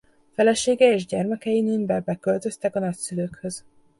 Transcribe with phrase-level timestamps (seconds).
[0.33, 3.63] Felesége és gyermekei Nürnbergbe költöztek a nagyszülőkhöz.